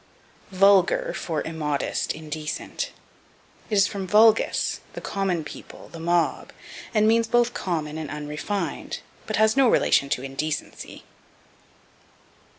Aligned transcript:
Vulgar 0.51 1.13
for 1.13 1.43
Immodest, 1.43 2.11
Indecent. 2.13 2.89
It 3.69 3.75
is 3.75 3.85
from 3.85 4.07
vulgus, 4.07 4.79
the 4.93 4.99
common 4.99 5.43
people, 5.43 5.89
the 5.89 5.99
mob, 5.99 6.51
and 6.91 7.07
means 7.07 7.27
both 7.27 7.53
common 7.53 7.99
and 7.99 8.09
unrefined, 8.09 9.01
but 9.27 9.35
has 9.35 9.55
no 9.55 9.69
relation 9.69 10.09
to 10.09 10.23
indecency. 10.23 11.03